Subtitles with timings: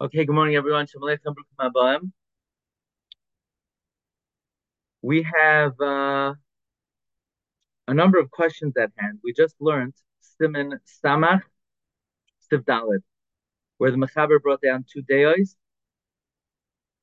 [0.00, 0.86] Okay, good morning, everyone.
[5.02, 6.34] We have uh,
[7.88, 9.18] a number of questions at hand.
[9.24, 9.94] We just learned
[10.40, 11.42] Siman Samach
[12.48, 13.00] Sivdalid,
[13.78, 15.56] where the Mechaber brought down two deos,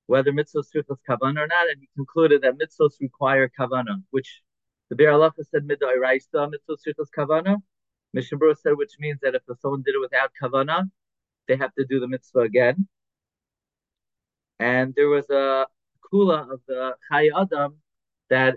[0.07, 4.41] whether mitzvahs strichas kavana or not, and he concluded that mitzvahs require kavana, which
[4.89, 7.57] the Biur Halacha said midai raisa mitzvahs strichas kavana.
[8.13, 10.89] Mishnah said, which means that if someone did it without kavana,
[11.47, 12.87] they have to do the mitzvah again.
[14.59, 15.67] And there was a
[16.05, 17.77] kula of the Chai Adam
[18.29, 18.55] that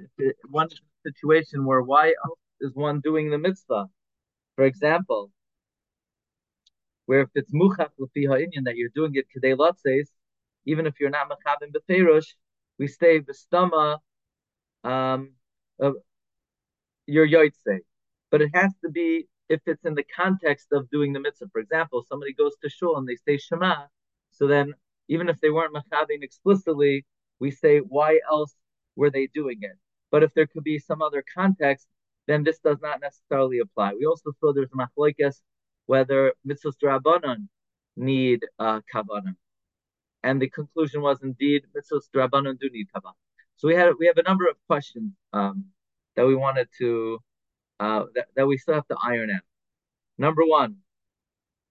[0.48, 0.68] one
[1.04, 3.86] situation where why else is one doing the mitzvah?
[4.56, 5.30] For example,
[7.06, 10.08] where if it's muchach l'fi ha'inyan that you're doing it kedei lotzes,
[10.66, 12.34] even if you're not machabim b'feirush,
[12.78, 13.98] we stay b'stama
[14.84, 15.32] um,
[15.80, 15.94] of
[17.06, 17.78] your yoitze.
[18.30, 21.48] But it has to be if it's in the context of doing the mitzvah.
[21.52, 23.86] For example, somebody goes to shul and they say Shema,
[24.30, 24.74] so then
[25.08, 27.04] even if they weren't machabim explicitly,
[27.40, 28.54] we say why else
[28.96, 29.76] were they doing it?
[30.10, 31.86] But if there could be some other context,
[32.26, 33.94] then this does not necessarily apply.
[33.94, 35.40] We also saw there's machlokes
[35.86, 37.48] whether mitzvahs drabanan
[37.96, 39.34] need uh, kavanah,
[40.22, 43.14] and the conclusion was indeed mitzvahs drabanan do need kavanah.
[43.56, 45.64] So we had we have a number of questions um,
[46.16, 47.20] that we wanted to
[47.80, 49.42] uh, that, that we still have to iron out.
[50.18, 50.76] Number one,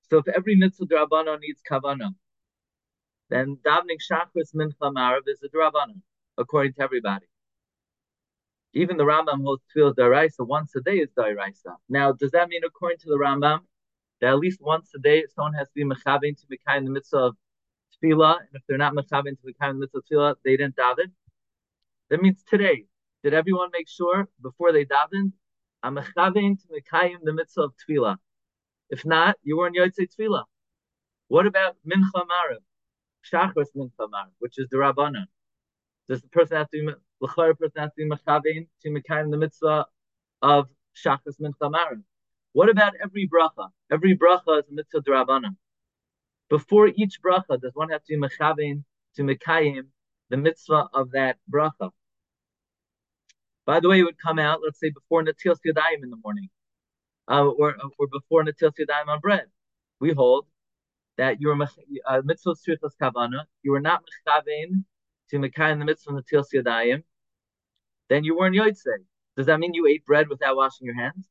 [0.10, 2.16] so if every mitzvah drabanan needs kavanah,
[3.30, 6.02] then davening shachris mincha marav is a drabanan
[6.38, 7.26] according to everybody.
[8.74, 11.76] Even the Rambam holds tefillah daraisa once a day is daraisa.
[11.90, 13.62] Now, does that mean according to the Rambam
[14.22, 17.18] that at least once a day someone has to be mechavin to in the mitzvah
[17.18, 17.38] of
[17.94, 21.12] tefillah, and if they're not mechavin to in the mitzvah of tefillah, they didn't daven?
[22.10, 22.86] That means today.
[23.24, 25.32] Did everyone make sure before they davened,
[25.84, 26.68] I'm mechavin to
[27.24, 28.18] the mitzvah of tefillah?
[28.90, 30.46] If not, you weren't yotzei tefillah.
[31.28, 32.64] What about mincha marav?
[33.32, 35.28] Shachris mincha marav, which is the rabbanon.
[36.08, 39.38] Does the person have to be l'chayr person has to be machavin to mekayim the
[39.38, 39.86] mitzvah
[40.42, 42.04] of shachas mincha marim?
[42.54, 43.70] What about every bracha?
[43.92, 45.58] Every bracha is a mitzvah drabanan.
[46.50, 48.84] Before each bracha, does one have to be machavin
[49.16, 49.88] to mekayim
[50.30, 51.92] the mitzvah of that bracha?
[53.68, 56.50] By the way, it would come out, let's say, before Natil Yadayim in the morning,
[57.28, 59.48] uh, or, or before Natil Yadayim on bread.
[60.00, 60.48] We hold
[61.18, 64.86] that your uh, mitzvah strichas kavana, you were not mechavein
[65.30, 67.04] to Mekai in the mitzvah Natil Yadayim,
[68.10, 69.04] then you weren't Yoitze.
[69.36, 71.28] Does that mean you ate bread without washing your hands?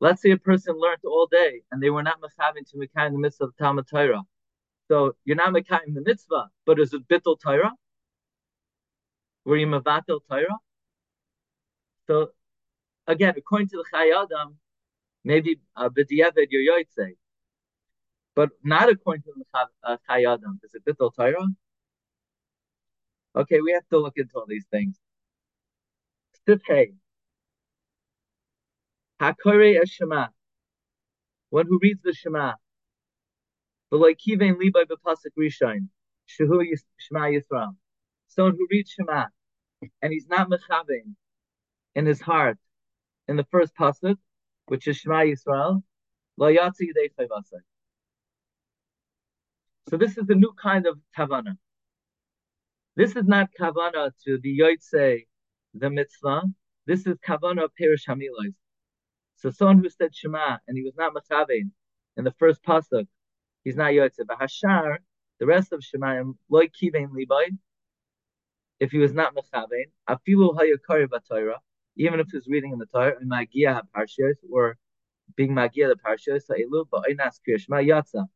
[0.00, 3.12] Let's say a person learned all day and they were not mechavin to Mekai in
[3.12, 4.22] the mitzvah of Talmud Torah.
[4.88, 7.72] So you're not Mekai in the mitzvah, but is it Bittel Torah?
[9.46, 10.58] Were you Mavatel Torah?
[12.08, 12.30] So
[13.06, 14.56] again, according to the Chayei Adam,
[15.24, 16.82] maybe uh, B'diavad you're
[18.34, 20.58] but not according to the uh, Chayei Adam.
[20.64, 21.46] Is it Bittul Torah?
[23.36, 24.98] Okay, we have to look into all these things.
[26.48, 26.94] Sifhei.
[29.20, 30.26] Hakore Shema.
[31.50, 32.54] One who reads the Shema.
[33.92, 35.86] V'loikivein libay b'pasuk rishon.
[36.28, 36.64] Shehu
[36.98, 37.76] Shema Yisrael.
[38.26, 39.26] Someone who reads Shema
[40.02, 41.14] and he's not mechavein
[41.94, 42.58] in his heart
[43.28, 44.16] in the first pasuk,
[44.66, 45.82] which is Shema Yisrael,
[46.36, 46.88] lo yatsi.
[49.88, 51.56] So this is a new kind of kavana.
[52.96, 55.26] This is not kavana to the yoitze,
[55.74, 56.42] the mitzvah.
[56.86, 58.54] This is kavana perish hamilos.
[59.36, 61.70] So someone who said Shema and he was not machavein
[62.16, 63.06] in the first pasuk,
[63.64, 64.26] he's not yoitze.
[64.26, 64.98] But hashar,
[65.38, 67.56] the rest of Shemayim, loy kivein liboy,
[68.80, 71.58] if he was not b'Torah,
[71.96, 73.82] even if he was reading in the Torah, magia ha
[74.50, 74.76] or
[75.36, 78.26] being magia the parshiyos, elu ba'oinas kriyashma yatsa.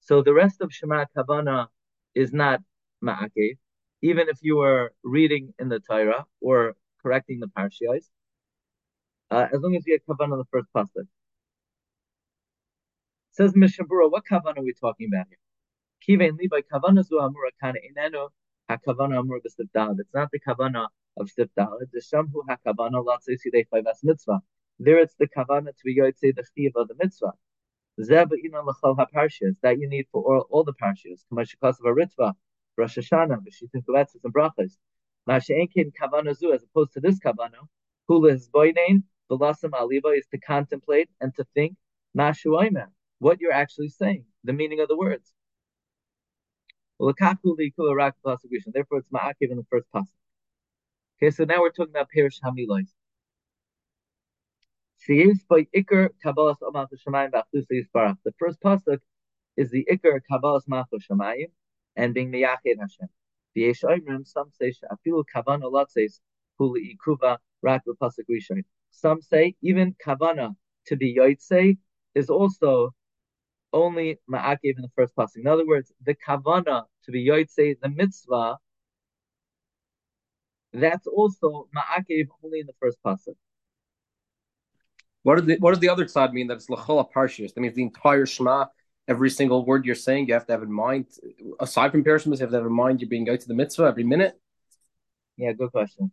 [0.00, 1.68] So the rest of Shema Kavana
[2.14, 2.60] is not
[3.02, 3.58] Ma'akev,
[4.02, 8.08] even if you were reading in the Torah or correcting the Parshiyos,
[9.30, 11.06] uh, as long as you get Kavana the first pasuk.
[13.30, 15.38] Says Mishnah Berurah, what Kavana are we talking about here?
[16.08, 17.18] Kavana zu
[17.60, 18.28] kana inenu
[18.68, 19.22] hakavana.
[19.98, 21.82] It's not the Kavana of Sivdal.
[21.82, 24.40] It's the Shamhu hakavana latzei sidei chayvas mitzvah.
[24.78, 27.32] There it's the kavana to be say the chiv of the mitzvah.
[28.02, 31.24] Zeb ina lachal haparshas that you need for all, all the parshas.
[31.32, 32.32] Kamashikasav aritva,
[32.76, 34.76] Rosh Hashanah, B'shitin kuvetzes and brachas.
[35.28, 37.68] Masha'enkin kavana zu as opposed to this kavana,
[38.08, 41.76] hula his boynain, velasam aliva is to contemplate and to think
[42.16, 42.88] mashuayman,
[43.20, 45.32] what you're actually saying, the meaning of the words.
[47.02, 50.06] Therefore, it's ma'akiv in the first pasuk.
[51.18, 52.86] Okay, so now we're talking about perish hamilois.
[55.08, 55.34] The
[58.38, 59.00] first pasuk
[59.56, 61.50] is the Iker Kabbalas Malchus Shemayim
[61.96, 63.08] and being Miyached Hashem.
[63.56, 66.20] The Yesh some say Afilu Kavana Latzes
[66.60, 68.62] Huli Ikuva Rak Pasuk Rishon.
[68.92, 70.54] Some say even Kavana
[70.86, 71.76] to be Yoitse
[72.14, 72.94] is also
[73.72, 75.38] only Ma'akev in the first pasuk.
[75.38, 78.56] In other words, the Kavana to be Yoitse, the mitzvah,
[80.72, 83.36] that's also Ma'akev only in the first pasuk.
[85.22, 87.54] What does the what does the other side mean that it's lachala parshius?
[87.54, 88.66] That means the entire Shema,
[89.06, 91.06] every single word you're saying, you have to have in mind.
[91.60, 93.84] Aside from parashmas, you have to have in mind you're being out to the mitzvah
[93.84, 94.38] every minute.
[95.36, 96.10] Yeah, good question.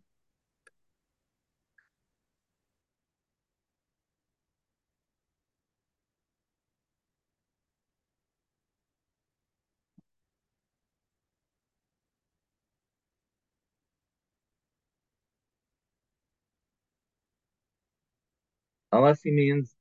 [18.92, 19.74] Unless he means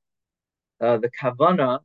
[0.82, 1.80] uh, the kavana.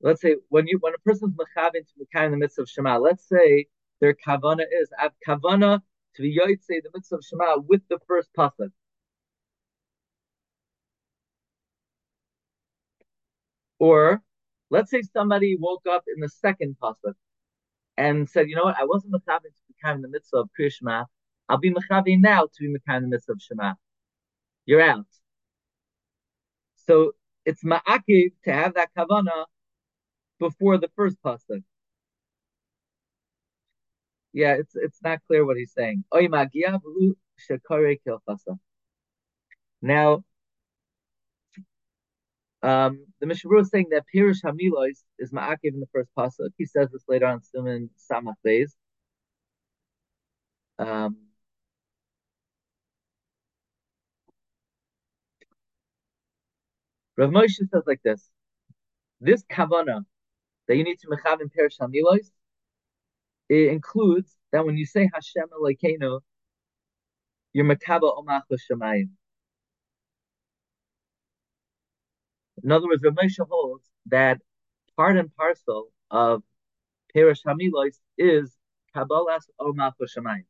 [0.00, 3.26] Let's say when you when a person's mechavin to mekayim the mitzvah of Shema, let's
[3.28, 3.66] say
[4.00, 5.80] their kavana is have kavana
[6.16, 8.70] to be yoytze the mitzvah of Shema with the first pasuk.
[13.78, 14.22] Or
[14.70, 17.14] let's say somebody woke up in the second pasuk
[17.96, 21.06] and said, you know what, I wasn't mechavin to mekayim the mitzvah of Krishma.
[21.48, 23.74] I'll be mechavin now to be mekayim the mitzvah of Shema.
[24.66, 25.06] You're out.
[26.88, 27.12] So
[27.44, 29.46] it's ma'akiv to have that kavana
[30.38, 31.62] before the first pasuk.
[34.32, 36.04] Yeah, it's it's not clear what he's saying.
[39.82, 40.24] Now,
[42.62, 46.50] um, the Mishnah is saying that Pirush Hamilos is ma'akiv in the first pasuk.
[46.58, 48.72] He says this later on Simon Samach Beis.
[50.78, 51.16] Um,
[57.16, 58.30] Rav Moshe says like this:
[59.20, 60.04] This kavana
[60.68, 62.30] that you need to mechav in Perish Hamilos,
[63.48, 66.20] it includes that when you say Hashem Elokeinu,
[67.52, 69.10] you're mekaba omach l'shamayim.
[72.62, 74.40] In other words, Rav Moshe holds that
[74.96, 76.42] part and parcel of
[77.14, 78.54] Perish Hamilos is
[78.94, 80.44] Kabbalas omach l'shamayim.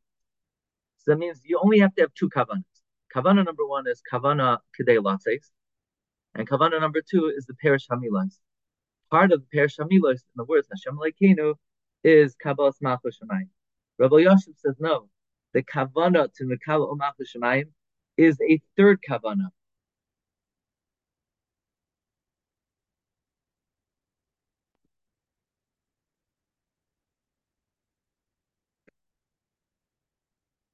[0.97, 2.63] So that means you only have to have two kavanas.
[3.15, 5.49] Kavana number one is kavana kedei latzeis,
[6.37, 8.37] and kavana number two is the Perish Hamilos.
[9.09, 11.55] Part of the Perish Hamilos in the words Hashem Leikenu
[12.03, 13.49] is Kabbalas Malchus Shemayim.
[13.97, 15.09] Rabbi Yosef says no.
[15.53, 17.69] The kavana to Mekabel Malchus Shemayim
[18.17, 19.49] is a third kavana.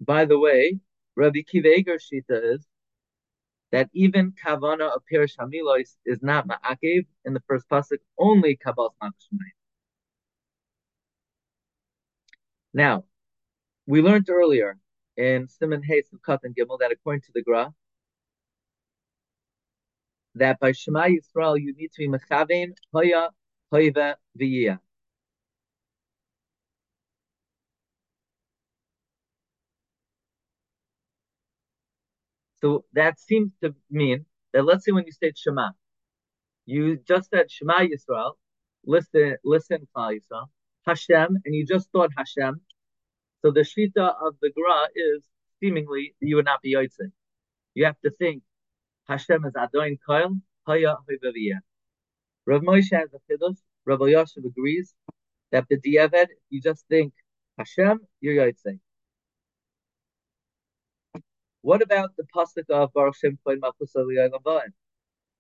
[0.02, 0.80] By the way,
[1.16, 2.68] Rabbi Kiva Shita is
[3.74, 8.92] that even kavana of Perish Hamilos is not ma'akev in the first pasuk, only kabbalas
[9.04, 9.58] ma'akev.
[12.76, 13.06] Now,
[13.88, 14.78] we learned earlier
[15.18, 17.74] in Simon Hayes of Kat and Gimel that according to the Gra,
[20.36, 23.32] that by Shema Yisrael you need to be mechavein hoya
[23.74, 24.80] hoiva v'yiyah.
[32.64, 35.72] So that seems to mean that let's say when you say Shema,
[36.66, 38.36] you just said Shema Yisrael,
[38.86, 40.46] listen, listen, Yisrael,
[40.88, 42.62] Hashem, and you just thought Hashem.
[43.42, 45.24] So the shita of the Gra is
[45.60, 47.12] seemingly you would not be Yotzei.
[47.74, 48.44] You have to think
[49.10, 51.60] Hashem is Adoin Koil, Haya Hoivaviyah.
[52.46, 53.58] Rav Moshe has a chiddush.
[53.86, 54.94] Rav Yosef agrees
[55.52, 57.12] that the diavad, you just think
[57.58, 58.80] Hashem, you're Yotzei.
[61.64, 63.96] What about the pasuk of Baruch Shem Koin Malchus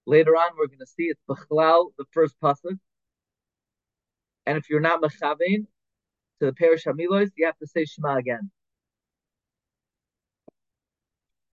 [0.06, 2.80] Later on, we're going to see it's Bechlal, the first pasuk.
[4.46, 5.68] And if you're not Mechavein
[6.40, 8.50] to the Perish Hamilos, you have to say Shema again.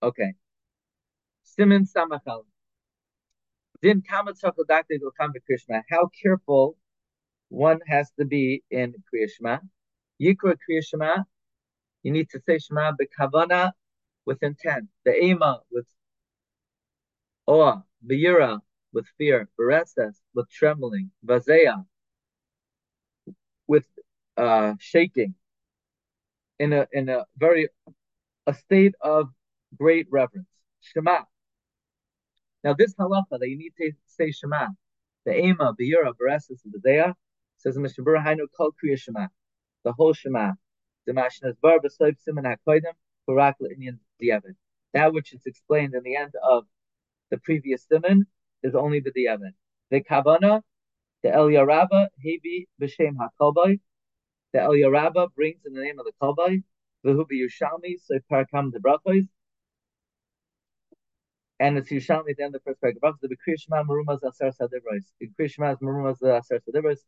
[0.04, 0.34] Okay.
[1.42, 2.44] Simon Samachal.
[3.82, 5.82] Din Krishma.
[5.90, 6.76] How careful
[7.48, 9.58] one has to be in Kriyashma.
[10.22, 11.24] Yikra Kriyashma.
[12.04, 13.72] You need to say Shema bekavana
[14.30, 15.88] with intent, the ema with
[17.46, 18.60] awe, Vayira
[18.92, 21.84] with fear, Bereses with trembling, Vazea
[23.66, 23.86] with
[24.36, 25.34] uh, shaking,
[26.60, 27.70] in a in a very
[28.46, 29.30] a state of
[29.76, 30.54] great reverence.
[30.80, 31.22] Shema.
[32.62, 34.68] Now this halacha that you need to say Shema,
[35.26, 37.14] the ema, Vayira, Bereses, Vazea,
[37.56, 39.26] says Mishnah Berurah Hainu Kol Kriya Shema,
[39.82, 40.52] the whole Shema.
[41.06, 42.92] The Mashnas Bar B'Soif Siman HaKoidim,
[43.26, 44.54] Barak Indian Diavad.
[44.94, 46.64] That which is explained in the end of
[47.30, 48.26] the previous simon
[48.62, 49.52] is only the diavad.
[49.90, 50.62] The kavana,
[51.22, 53.80] the El Yaraba, Hebi B'Shem HaKolbai.
[54.52, 56.62] The El Yaraba brings in the name of the Kolbai.
[57.04, 59.28] V'hu Yerushalmi, so Parakam the Brachos.
[61.58, 63.14] And it's Yerushalmi at the end of the first paragraph.
[63.22, 65.04] The B'Kriya Shema Merumas Asar Sadivros.
[65.20, 66.98] The Kriya Shema is Merumas Asar Sadivros.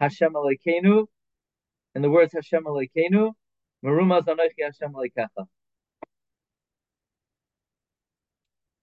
[0.00, 1.06] Hashem Alekeinu.
[1.94, 3.32] And the words Hashem Alekeinu.
[3.84, 5.46] Merumas Anochi Hashem Alekecha.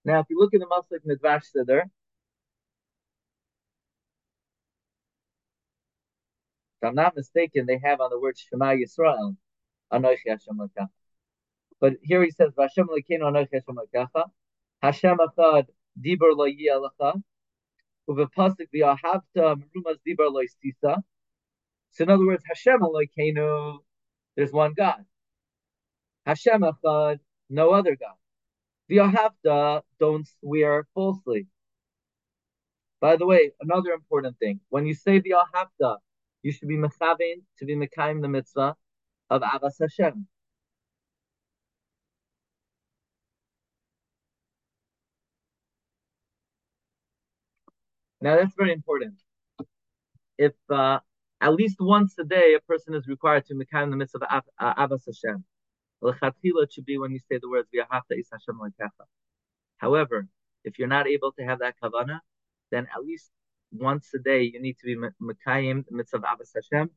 [0.05, 1.83] Now, if you look at the Maslik Midvash Siddur,
[6.81, 9.37] if I'm not mistaken, they have on the word Shema Yisrael,
[9.93, 10.89] Anochi Hashem Lekecha.
[11.79, 14.25] But here he says, Vashem Lekeinu Anochi Hashem Lekecha,
[14.81, 15.67] Hashem Achad
[15.97, 17.21] Dibur Lo Yelecha,
[18.09, 20.41] Uvepasik V'Ahavta Merumas Dibur Lo.
[21.91, 23.77] So in other words, Hashem Lekeinu,
[24.35, 25.05] there's one God.
[26.25, 27.19] Hashem Achad,
[27.49, 28.15] no other God.
[28.93, 31.47] V'Ahavta, don't swear falsely.
[33.01, 35.97] By the way, another important thing, when you say V'Ahavta,
[36.43, 38.75] you should be mechavein to be mekayim the mitzvah
[39.29, 40.27] of Avas Hashem.
[48.21, 49.15] Now that's very important.
[50.37, 50.99] If uh,
[51.41, 54.75] at least once a day a person is required to mekayim the mitzvah of uh,
[54.75, 55.43] Avas Hashem,
[56.03, 59.05] lechatchila should be when you say the words v'yahafta is Hashem lekecha.
[59.77, 60.27] However,
[60.63, 62.19] if you're not able to have that kavana,
[62.71, 63.29] then at least
[63.71, 66.89] once a day you need to be Mekayim, the mitzvah Abbas Hashem.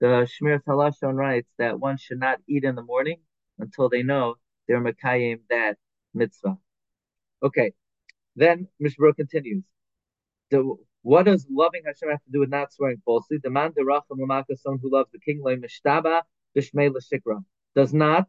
[0.00, 3.20] The Shmir Talashon writes that one should not eat in the morning
[3.58, 5.76] until they know they're Mekayim that
[6.14, 6.56] mitzvah.
[7.42, 7.72] Okay,
[8.36, 9.64] then Mishnah Berurah continues.
[10.50, 13.38] The, what does loving Hashem have to do with not swearing falsely?
[13.42, 16.22] The man someone who loves the king, loy mishtaba
[16.54, 17.44] l'shikra,
[17.74, 18.28] does not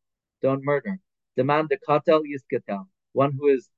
[0.41, 0.99] Don't murder.
[1.37, 2.87] Demand the katel yizkatel.
[3.13, 3.69] One who is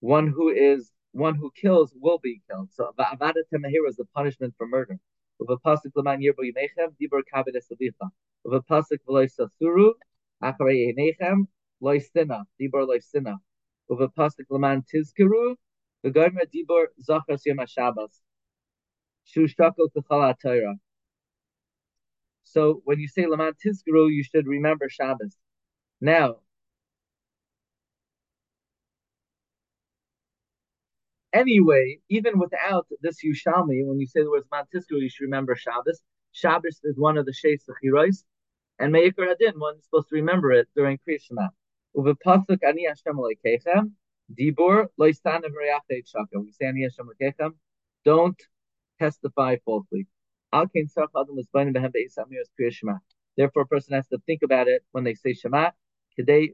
[0.00, 2.70] one who is one who kills will be killed.
[2.72, 4.98] So Va'avadat Temahira is the punishment for murder.
[5.38, 8.10] With a pasuk Laman Yirbo Yimechem, Dibur Kabed Esavicha.
[8.44, 9.92] With a pasuk V'loy Sasuru,
[10.42, 11.46] Acharei Yinechem,
[11.80, 13.36] Loy Sina, Dibur Loy Sina.
[13.88, 15.56] With a pasuk Laman Tizkiru,
[16.04, 18.20] V'gomer Dibur Zachas Yom HaShabbos.
[19.26, 20.76] Shushako Kechala Torah.
[22.44, 25.36] So when you say Laman Tizkiru, you should remember Shabbos.
[26.00, 26.36] Now,
[31.32, 36.02] Anyway, even without this Yushami, when you say the words Mantisku, you should remember Shabbos.
[36.32, 38.22] Shabbos is one of the Sheis Sechirois,
[38.78, 41.48] and Meikar Hadin, one is supposed to remember it during Kriyashma.
[41.96, 43.92] Uvepasuk ani Hashem Aleikechem,
[44.38, 46.38] Dibur loistan v'reyachet shaka.
[46.38, 47.52] We say ani Hashem Aleikechem,
[48.04, 48.40] don't
[48.98, 50.06] testify falsely.
[50.52, 50.82] Therefore,
[53.62, 55.70] a person has to think about it when they say Shema,
[56.18, 56.44] not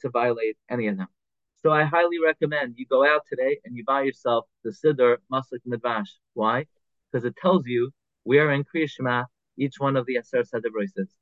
[0.00, 1.08] to violate any of them.
[1.56, 5.66] So I highly recommend you go out today and you buy yourself the Siddur Maslik
[5.66, 6.10] Midvash.
[6.34, 6.66] Why?
[7.10, 7.90] Because it tells you
[8.22, 9.24] where in Kriya Shema
[9.56, 11.16] each one of the Aser Sadibros is.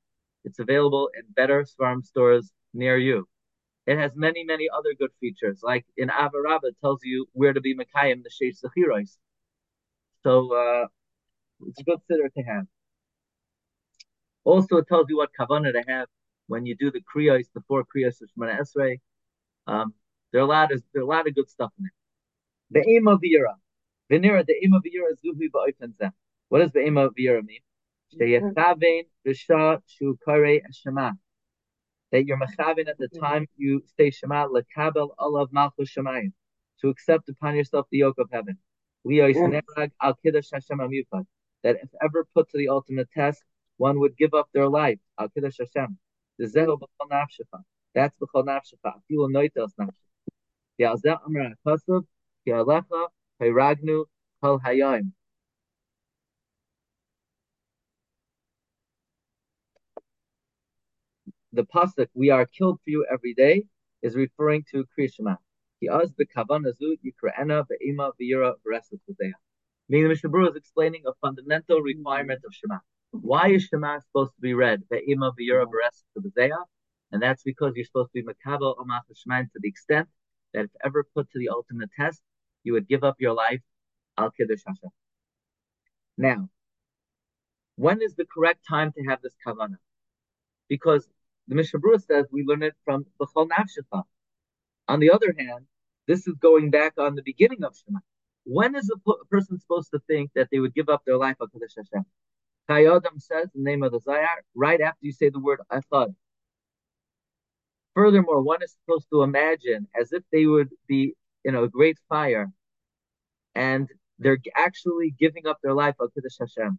[0.45, 3.26] It's available in better Svarm stores near you.
[3.87, 5.61] It has many, many other good features.
[5.62, 9.16] Like in Avarabba, it tells you where to be Mekayim, the Sheish Sechiros.
[10.26, 10.87] So uh,
[11.68, 12.64] it's a good Siddur to have.
[14.42, 16.09] Also, it tells you what Kavanah to have
[16.49, 18.99] when you do the Kriyos, the four Kriyos of Shemoneh Esrei.
[19.68, 19.95] Um,
[20.33, 22.83] there are a lot of there are a lot of good stuff in there.
[22.83, 23.54] The aim of the Yira.
[24.11, 26.11] Venera, the aim of the Yira is Zuhi Ba'oifenza.
[26.49, 27.61] What does the aim of the Yira mean?
[28.12, 30.18] Sheyechavein Risha Shu
[30.73, 31.12] Shema.
[32.11, 36.33] That you're mechavein at the time you say Shema lekabel alav malchus shemayim
[36.80, 38.59] to accept upon yourself the yoke of heaven.
[40.03, 41.27] Al kiddush Hashem amyukad.
[41.63, 43.43] That if ever put to the ultimate test,
[43.77, 44.99] one would give up their life.
[45.19, 45.99] Al kiddush Hashem.
[46.39, 47.63] The zehu b'chol nafshecha.
[47.95, 48.93] That's b'chol nafshecha.
[48.99, 49.93] Afilu noitos nafshecha.
[50.79, 50.85] The
[61.65, 63.65] pasuk "We are killed for you every day"
[64.03, 65.39] is referring to Krishma.
[65.87, 68.99] He asked the Kavanazu Yikra'ena Be'ima V'yira V'resut
[69.88, 72.78] Meaning the Mishnah is explaining a fundamental requirement of Shema.
[73.12, 74.83] Why is Shema supposed to be read?
[74.90, 76.64] Be'ima V'yira V'resut
[77.12, 80.09] And that's because you're supposed to be makabel omach to the extent
[80.55, 82.21] that if ever put to the ultimate test,
[82.64, 83.62] you would give up your life
[84.19, 84.90] al kiddush Hashem.
[86.19, 86.49] Now,
[87.76, 89.78] when is the correct time to have this kavanah?
[90.69, 91.09] Because
[91.47, 94.02] the Mishnah Berurah says we learn it from B'chol Nafshecha.
[94.88, 95.66] On the other hand,
[96.07, 98.01] this is going back on the beginning of Shema.
[98.45, 101.49] When is a person supposed to think that they would give up their life al
[101.49, 102.05] Kiddush Hashem?
[102.71, 106.15] Chayei Adam says the name of the Zayar right after you say the word Echad.
[107.95, 112.53] Furthermore, one is supposed to imagine as if they would be in a great fire
[113.55, 116.79] and they're actually giving up their life al Kiddush Hashem.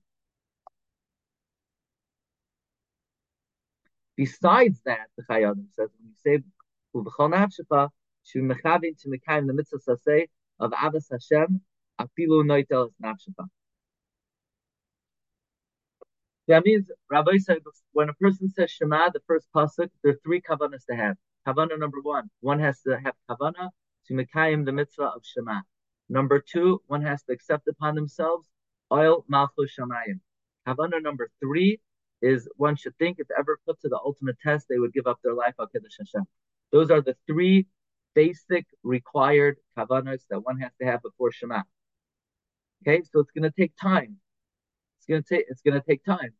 [4.16, 6.44] Besides that, the Chayei says, when you say
[8.36, 10.28] Nafshecha, mechavin to mekayim the mitzvah saseh
[10.60, 11.62] of Avos Hashem,
[12.00, 13.48] afilu noitel nafshecha.
[16.48, 17.58] That means Rabbi said
[17.92, 21.18] when a person says Shema, the first pasuk, there are three kavanas to have.
[21.46, 23.70] Kavana number one, one has to have kavana
[24.08, 25.62] to mekayim the mitzvah of Shema.
[26.10, 28.48] Number two, one has to accept upon themselves
[28.92, 30.22] oil malchus shamayim.
[30.66, 31.82] Kavana number three
[32.22, 35.20] is one should think if ever put to the ultimate test, they would give up
[35.24, 36.24] their life al Kiddush Hashem.
[36.72, 37.68] Those are the three
[38.18, 41.62] basic required kavanas that one has to have before Shema.
[42.82, 44.18] Okay, so it's going to take time.
[44.98, 46.32] It's going to take it's going to take time.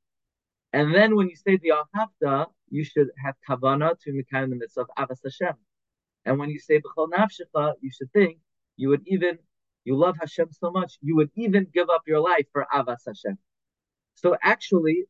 [0.74, 4.82] And then when you say the Al you should have kavana to mekayim the mitzvah
[4.82, 5.56] of Avos Hashem.
[6.26, 8.40] And when you say b'chol nafshecha, you should think
[8.76, 9.38] you would even
[9.86, 13.38] you love Hashem so much you would even give up your life for Avos Hashem.
[14.16, 15.06] So actually,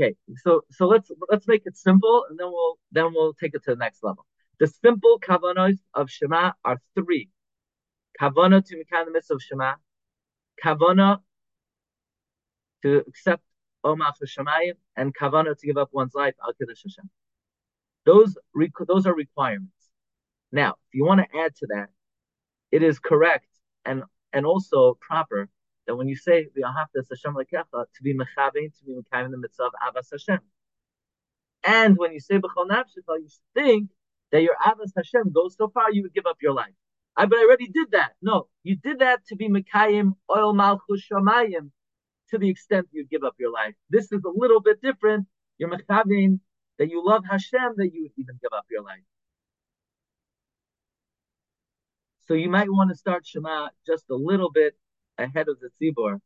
[0.00, 0.14] okay.
[0.42, 3.70] So so let's let's make it simple, and then we'll then we'll take it to
[3.70, 4.26] the next level.
[4.58, 7.30] The simple kavanos of Shema are three:
[8.20, 8.76] kavana to
[9.12, 9.74] mitzvah of Shema,
[10.64, 11.20] kavana
[12.82, 13.42] to accept
[13.84, 17.10] omach Shemayim, and kavana to give up one's life al kiddush Hashem.
[18.06, 18.36] Those
[18.86, 19.72] those are requirements.
[20.52, 21.88] Now, if you want to add to that,
[22.72, 23.46] it is correct
[23.84, 25.48] and and also proper
[25.90, 29.64] that when you say v'ahavtas Hashem lekecha to be mechavein, to be mekayim the mitzvah
[29.64, 30.38] of avas Hashem,
[31.64, 33.90] and when you say b'chol nafshecha, you think
[34.30, 36.74] that your avas Hashem goes so far you would give up your life.
[37.16, 38.12] I but I already did that.
[38.22, 41.70] No, you did that to be mekayim oil malchus shamayim
[42.28, 43.74] to the extent you give up your life.
[43.88, 45.26] This is a little bit different.
[45.58, 46.38] You're mechavein
[46.78, 49.02] that you love Hashem that you would even give up your life.
[52.28, 54.76] So you might want to start Shema just a little bit
[55.20, 56.18] ahead of the tzibor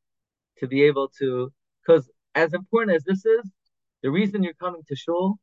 [0.58, 3.50] to be able to, because as important as this is,
[4.02, 5.38] the reason you're coming to shul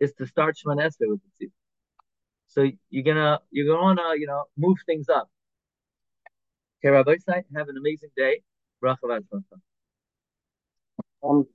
[0.00, 1.52] is to start Shemon with the tzibor.
[2.48, 5.28] So you're gonna you're gonna you know move things up.
[6.80, 8.40] Okay, Rabbi Stein, have an amazing day.
[11.22, 11.46] Um,